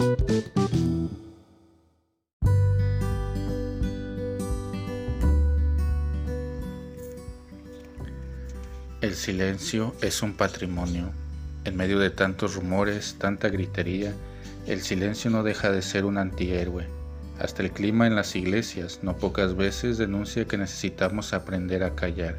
[0.00, 0.06] El
[9.14, 11.10] silencio es un patrimonio.
[11.66, 14.14] En medio de tantos rumores, tanta gritería,
[14.66, 16.86] el silencio no deja de ser un antihéroe.
[17.38, 22.38] Hasta el clima en las iglesias no pocas veces denuncia que necesitamos aprender a callar.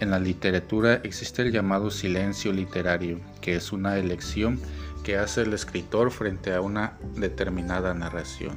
[0.00, 4.60] En la literatura existe el llamado silencio literario, que es una elección
[5.04, 8.56] que hace el escritor frente a una determinada narración.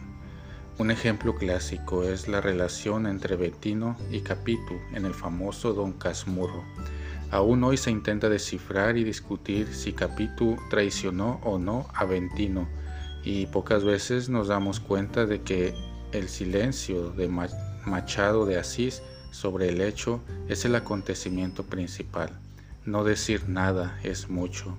[0.79, 6.63] Un ejemplo clásico es la relación entre Bettino y Capitu en el famoso Don Casmurro.
[7.31, 12.67] Aún hoy se intenta descifrar y discutir si Capitu traicionó o no a Bettino
[13.23, 15.73] y pocas veces nos damos cuenta de que
[16.13, 17.27] el silencio de
[17.85, 19.01] Machado de Asís
[19.31, 22.29] sobre el hecho es el acontecimiento principal.
[22.85, 24.77] No decir nada es mucho.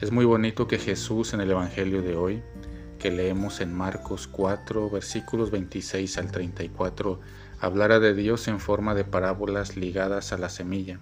[0.00, 2.42] Es muy bonito que Jesús en el Evangelio de hoy,
[2.98, 7.20] que leemos en Marcos 4, versículos 26 al 34,
[7.60, 10.98] hablara de Dios en forma de parábolas ligadas a la semilla.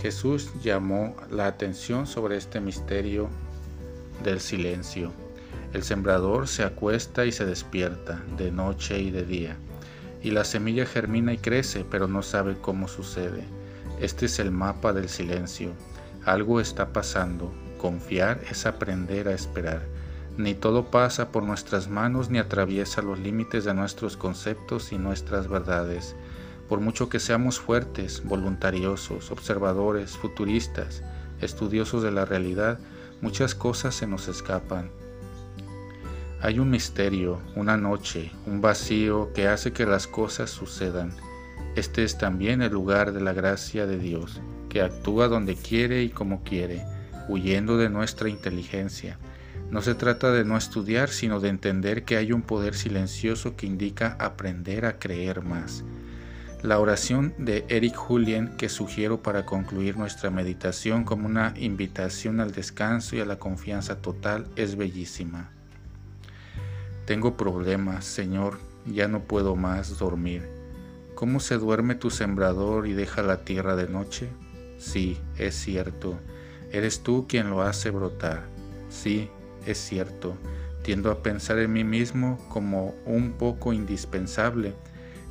[0.00, 3.28] Jesús llamó la atención sobre este misterio
[4.22, 5.12] del silencio
[5.74, 9.56] el sembrador se acuesta y se despierta, de noche y de día,
[10.22, 13.42] y la semilla germina y crece, pero no sabe cómo sucede.
[14.00, 15.72] Este es el mapa del silencio.
[16.24, 17.52] Algo está pasando.
[17.84, 19.82] Confiar es aprender a esperar.
[20.38, 25.48] Ni todo pasa por nuestras manos ni atraviesa los límites de nuestros conceptos y nuestras
[25.48, 26.16] verdades.
[26.66, 31.02] Por mucho que seamos fuertes, voluntariosos, observadores, futuristas,
[31.42, 32.78] estudiosos de la realidad,
[33.20, 34.88] muchas cosas se nos escapan
[36.40, 41.12] hay un misterio, una noche, un vacío que hace que las cosas sucedan.
[41.76, 44.40] Este es también el lugar de la gracia de Dios,
[44.70, 46.84] que actúa donde quiere y como quiere,
[47.28, 49.18] huyendo de nuestra inteligencia.
[49.70, 53.66] No se trata de no estudiar, sino de entender que hay un poder silencioso que
[53.66, 55.84] indica aprender a creer más.
[56.62, 62.52] La oración de Eric Julien que sugiero para concluir nuestra meditación como una invitación al
[62.52, 65.50] descanso y a la confianza total es bellísima.
[67.04, 70.48] Tengo problemas, Señor, ya no puedo más dormir.
[71.14, 74.30] ¿Cómo se duerme tu sembrador y deja la tierra de noche?
[74.78, 76.18] Sí, es cierto.
[76.74, 78.42] Eres tú quien lo hace brotar.
[78.88, 79.30] Sí,
[79.64, 80.36] es cierto.
[80.82, 84.74] Tiendo a pensar en mí mismo como un poco indispensable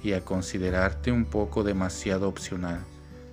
[0.01, 2.79] y a considerarte un poco demasiado opcional.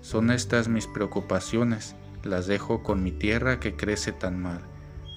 [0.02, 1.94] Son estas mis preocupaciones.
[2.24, 4.60] Las dejo con mi tierra que crece tan mal.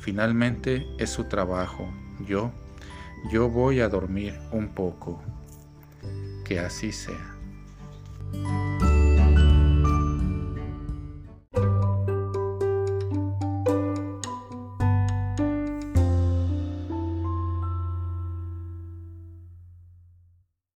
[0.02, 1.92] Finalmente es su trabajo.
[2.28, 2.52] Yo
[3.32, 5.20] yo voy a dormir un poco.
[6.46, 7.36] Que así sea.